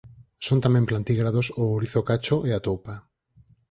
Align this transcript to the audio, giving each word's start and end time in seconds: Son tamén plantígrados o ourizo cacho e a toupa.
Son 0.45 0.59
tamén 0.65 0.87
plantígrados 0.89 1.47
o 1.61 1.63
ourizo 1.73 2.01
cacho 2.09 2.35
e 2.49 2.51
a 2.57 2.59
toupa. 2.67 2.93